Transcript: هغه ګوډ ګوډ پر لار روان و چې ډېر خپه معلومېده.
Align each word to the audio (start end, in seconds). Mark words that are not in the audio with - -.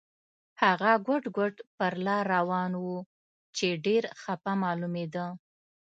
هغه 0.61 0.91
ګوډ 1.05 1.23
ګوډ 1.35 1.55
پر 1.77 1.93
لار 2.05 2.23
روان 2.35 2.71
و 2.81 2.85
چې 3.57 3.67
ډېر 3.85 4.03
خپه 4.21 4.51
معلومېده. 4.63 5.25